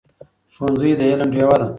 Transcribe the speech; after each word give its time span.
ښوونځی 0.53 0.91
د 0.99 1.01
علم 1.11 1.29
ډېوه 1.35 1.55
ده. 1.59 1.67